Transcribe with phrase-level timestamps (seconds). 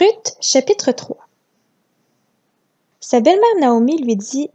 [0.00, 1.14] Ruth, chapitre 3
[3.00, 4.48] Sa belle-mère Naomi lui dit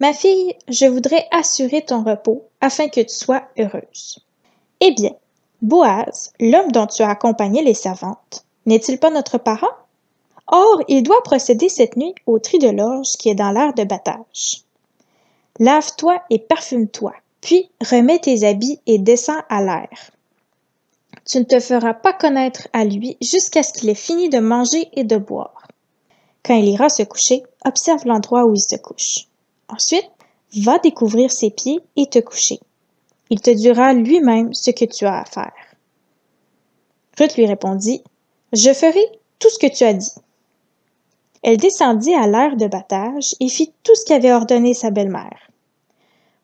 [0.00, 4.18] Ma fille, je voudrais assurer ton repos afin que tu sois heureuse.
[4.80, 5.12] Eh bien,
[5.62, 9.72] Boaz, l'homme dont tu as accompagné les servantes, n'est-il pas notre parent?
[10.48, 13.84] Or, il doit procéder cette nuit au tri de l'orge qui est dans l'air de
[13.84, 14.64] battage.
[15.58, 20.10] Lave-toi et parfume-toi, puis remets tes habits et descends à l'air.
[21.24, 24.88] Tu ne te feras pas connaître à lui jusqu'à ce qu'il ait fini de manger
[24.94, 25.68] et de boire.
[26.44, 29.28] Quand il ira se coucher, observe l'endroit où il se couche.
[29.68, 30.10] Ensuite,
[30.60, 32.58] va découvrir ses pieds et te coucher.
[33.30, 35.52] Il te dira lui-même ce que tu as à faire.
[37.18, 38.02] Ruth lui répondit,
[38.52, 39.04] Je ferai
[39.38, 40.12] tout ce que tu as dit.
[41.42, 45.50] Elle descendit à l'air de battage et fit tout ce qu'avait ordonné sa belle-mère.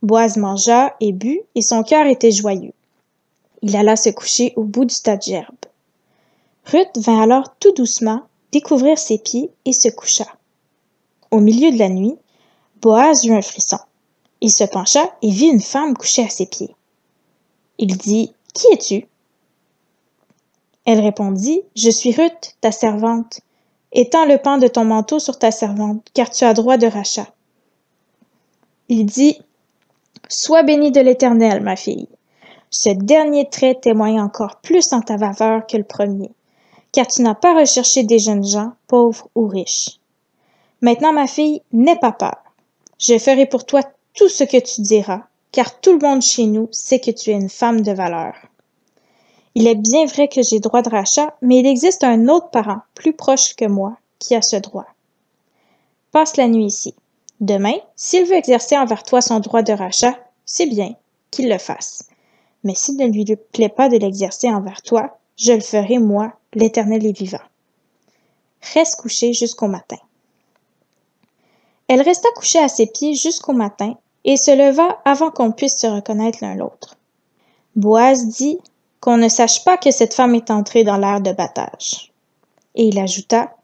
[0.03, 2.73] Boise mangea et but, et son cœur était joyeux.
[3.63, 5.55] Il alla se coucher au bout du tas de gerbes.
[6.65, 8.23] Ruth vint alors tout doucement
[8.53, 10.27] découvrir ses pieds et se coucha.
[11.31, 12.17] Au milieu de la nuit,
[12.81, 13.79] Boaz eut un frisson.
[14.41, 16.75] Il se pencha et vit une femme couchée à ses pieds.
[17.79, 19.07] Il dit Qui es-tu?
[20.85, 23.41] Elle répondit Je suis Ruth, ta servante.
[23.93, 27.29] Étends le pan de ton manteau sur ta servante, car tu as droit de rachat.
[28.89, 29.41] Il dit
[30.29, 32.09] Sois bénie de l'Éternel, ma fille.
[32.71, 36.31] Ce dernier trait témoigne encore plus en ta faveur que le premier,
[36.93, 39.99] car tu n'as pas recherché des jeunes gens, pauvres ou riches.
[40.81, 42.37] Maintenant, ma fille, n'aie pas peur.
[42.99, 43.83] Je ferai pour toi
[44.15, 47.35] tout ce que tu diras, car tout le monde chez nous sait que tu es
[47.35, 48.35] une femme de valeur.
[49.55, 52.81] Il est bien vrai que j'ai droit de rachat, mais il existe un autre parent,
[52.95, 54.87] plus proche que moi, qui a ce droit.
[56.13, 56.95] Passe la nuit ici.
[57.41, 60.95] Demain, s'il veut exercer envers toi son droit de rachat, c'est bien,
[61.31, 62.09] qu'il le fasse.
[62.65, 67.07] Mais s'il ne lui plaît pas de l'exercer envers toi, je le ferai, moi, l'Éternel
[67.07, 67.39] est vivant.
[68.75, 69.99] Reste couché jusqu'au matin.
[71.87, 75.87] Elle resta couchée à ses pieds jusqu'au matin et se leva avant qu'on puisse se
[75.87, 76.97] reconnaître l'un l'autre.
[77.77, 78.59] Boaz dit
[79.01, 82.13] qu'on ne sache pas que cette femme est entrée dans l'air de battage.
[82.75, 83.55] Et il ajouta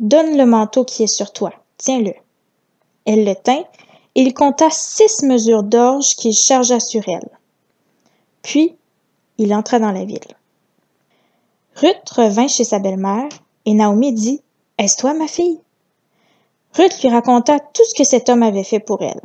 [0.00, 2.14] Donne le manteau qui est sur toi, tiens-le.
[3.06, 3.62] Elle le tint,
[4.16, 7.28] et il compta six mesures d'orge qu'il chargea sur elle.
[8.44, 8.76] Puis,
[9.38, 10.20] il entra dans la ville.
[11.76, 13.28] Ruth revint chez sa belle-mère,
[13.64, 14.42] et Naomi dit
[14.78, 15.60] Est-ce toi, ma fille
[16.74, 19.22] Ruth lui raconta tout ce que cet homme avait fait pour elle.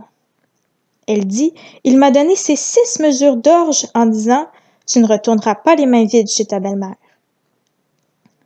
[1.06, 1.54] Elle dit
[1.84, 4.48] Il m'a donné ces six mesures d'orge en disant
[4.88, 6.96] Tu ne retourneras pas les mains vides chez ta belle-mère.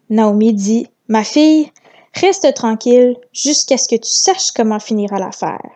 [0.10, 1.72] Naomi dit Ma fille,
[2.16, 5.70] reste tranquille jusqu'à ce que tu saches comment finira l'affaire,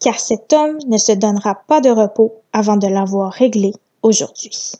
[0.00, 4.72] car cet homme ne se donnera pas de repos avant de l'avoir réglé aujourd'hui.